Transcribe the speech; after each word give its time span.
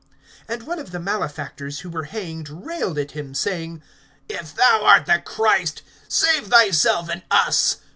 (39)And 0.49 0.63
one 0.63 0.79
of 0.79 0.89
the 0.91 0.99
malefactors 0.99 1.81
who 1.81 1.89
were 1.91 2.05
hanged 2.05 2.49
railed 2.49 2.97
at 2.97 3.11
him, 3.11 3.35
saying: 3.35 3.83
If 4.27 4.55
thou 4.55 4.83
art 4.83 5.05
the 5.05 5.19
Christ, 5.23 5.83
save 6.07 6.47
thyself 6.47 7.07
and 7.07 7.21
us. 7.29 7.77